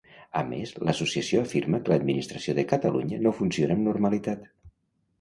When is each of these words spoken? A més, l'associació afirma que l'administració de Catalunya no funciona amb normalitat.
A 0.39 0.41
més, 0.51 0.71
l'associació 0.87 1.43
afirma 1.49 1.81
que 1.85 1.95
l'administració 1.95 2.57
de 2.63 2.67
Catalunya 2.75 3.23
no 3.29 3.37
funciona 3.43 3.81
amb 3.81 3.89
normalitat. 3.93 4.55